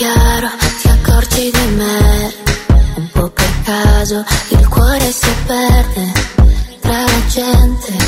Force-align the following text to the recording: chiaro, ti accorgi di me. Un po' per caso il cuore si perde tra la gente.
chiaro, 0.00 0.48
ti 0.80 0.88
accorgi 0.88 1.50
di 1.50 1.74
me. 1.76 2.32
Un 2.94 3.08
po' 3.12 3.28
per 3.28 3.52
caso 3.64 4.24
il 4.48 4.66
cuore 4.68 5.12
si 5.12 5.28
perde 5.46 6.12
tra 6.80 7.02
la 7.02 7.26
gente. 7.28 7.99